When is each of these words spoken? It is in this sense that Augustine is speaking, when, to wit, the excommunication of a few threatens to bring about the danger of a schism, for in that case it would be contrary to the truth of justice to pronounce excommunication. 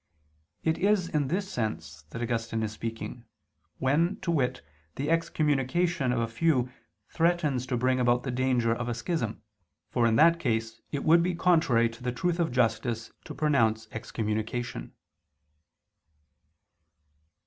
It 0.63 0.79
is 0.79 1.09
in 1.09 1.27
this 1.27 1.47
sense 1.47 2.01
that 2.09 2.23
Augustine 2.23 2.63
is 2.63 2.71
speaking, 2.71 3.23
when, 3.77 4.15
to 4.21 4.31
wit, 4.31 4.63
the 4.95 5.11
excommunication 5.11 6.11
of 6.11 6.19
a 6.19 6.27
few 6.27 6.71
threatens 7.07 7.67
to 7.67 7.77
bring 7.77 7.99
about 7.99 8.23
the 8.23 8.31
danger 8.31 8.73
of 8.73 8.89
a 8.89 8.95
schism, 8.95 9.43
for 9.91 10.07
in 10.07 10.15
that 10.15 10.39
case 10.39 10.81
it 10.91 11.03
would 11.03 11.21
be 11.21 11.35
contrary 11.35 11.87
to 11.87 12.01
the 12.01 12.11
truth 12.11 12.39
of 12.39 12.51
justice 12.51 13.11
to 13.25 13.35
pronounce 13.35 13.87
excommunication. 13.91 14.93